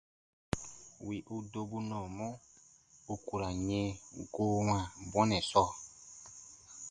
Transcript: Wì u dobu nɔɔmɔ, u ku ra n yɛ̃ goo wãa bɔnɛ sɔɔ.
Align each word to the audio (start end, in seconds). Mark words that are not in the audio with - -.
Wì 1.05 1.15
u 1.35 1.37
dobu 1.51 1.77
nɔɔmɔ, 1.89 2.27
u 3.13 3.15
ku 3.25 3.33
ra 3.41 3.49
n 3.57 3.67
yɛ̃ 3.69 3.85
goo 4.33 4.51
wãa 4.65 4.83
bɔnɛ 5.11 5.37
sɔɔ. 5.49 5.69